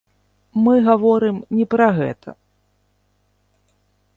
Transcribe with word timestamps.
Мы 0.67 0.71
гаворым 0.87 1.37
не 1.57 1.65
пра 1.73 1.89
гэта! 1.99 2.29